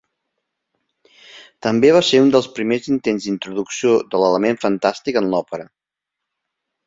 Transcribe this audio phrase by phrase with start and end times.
[1.65, 5.69] També va ser un dels primers intents d'introducció de l'element fantàstic en l'òpera.